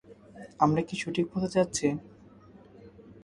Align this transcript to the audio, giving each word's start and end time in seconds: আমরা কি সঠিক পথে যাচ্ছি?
আমরা 0.59 0.81
কি 0.87 0.95
সঠিক 1.01 1.25
পথে 1.31 1.49
যাচ্ছি? 1.55 1.87